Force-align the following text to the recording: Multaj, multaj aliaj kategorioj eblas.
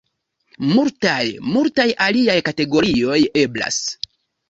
Multaj, 0.69 1.19
multaj 1.51 1.87
aliaj 2.09 2.41
kategorioj 2.51 3.23
eblas. 3.47 3.83